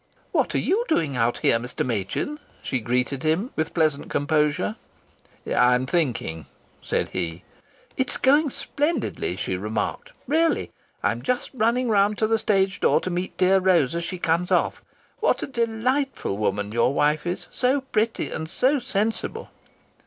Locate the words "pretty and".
17.81-18.49